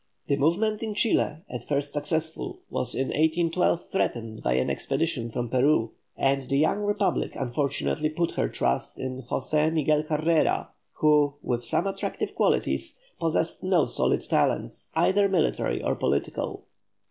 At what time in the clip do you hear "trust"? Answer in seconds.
8.49-8.97